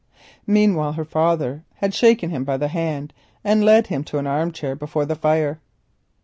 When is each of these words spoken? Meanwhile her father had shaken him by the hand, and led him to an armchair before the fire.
Meanwhile 0.47 0.93
her 0.93 1.05
father 1.05 1.63
had 1.75 1.93
shaken 1.93 2.31
him 2.31 2.43
by 2.43 2.57
the 2.57 2.69
hand, 2.69 3.13
and 3.43 3.63
led 3.63 3.85
him 3.85 4.03
to 4.05 4.17
an 4.17 4.25
armchair 4.25 4.75
before 4.75 5.05
the 5.05 5.13
fire. 5.13 5.59